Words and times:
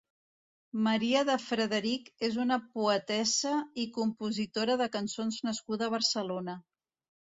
Maria 0.87 1.21
de 1.27 1.35
Frederic 1.43 2.09
és 2.29 2.41
una 2.45 2.59
poetessa 2.79 3.55
i 3.85 3.89
compositora 4.01 4.83
de 4.85 4.93
cançons 5.01 5.43
nascuda 5.51 5.89
a 5.93 5.97
Barcelona. 6.01 6.63